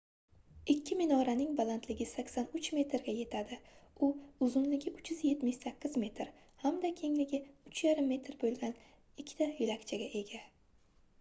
ikki 0.73 0.95
minoraning 0.99 1.49
balandligi 1.57 2.05
83 2.11 2.69
metrga 2.77 3.13
yetadi 3.17 3.59
u 4.07 4.07
uzunligi 4.47 4.93
378 5.03 5.97
metr 6.05 6.31
hamda 6.65 6.91
kengligi 7.01 7.41
3,5 7.81 8.07
m 8.07 8.39
boʻlgan 8.45 8.73
ikkita 9.25 9.49
yoʻlakchaga 9.51 10.09
ega 10.23 10.41